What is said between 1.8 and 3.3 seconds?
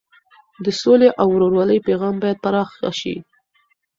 پیغام باید پراخه شي.